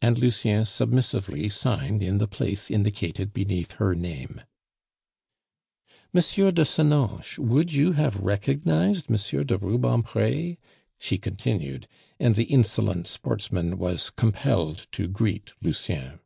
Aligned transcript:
And 0.00 0.16
Lucien 0.20 0.64
submissively 0.64 1.48
signed 1.48 2.00
in 2.00 2.18
the 2.18 2.28
place 2.28 2.70
indicated 2.70 3.32
beneath 3.32 3.72
her 3.82 3.96
name. 3.96 4.42
"M. 6.14 6.22
de 6.54 6.64
Senonches, 6.64 7.36
would 7.40 7.72
you 7.72 7.90
have 7.90 8.20
recognized 8.20 9.10
M. 9.10 9.16
de 9.44 9.58
Rubempre?" 9.58 10.56
she 11.00 11.18
continued, 11.18 11.88
and 12.20 12.36
the 12.36 12.44
insolent 12.44 13.08
sportsman 13.08 13.76
was 13.76 14.10
compelled 14.10 14.86
to 14.92 15.08
greet 15.08 15.52
Lucien. 15.60 16.20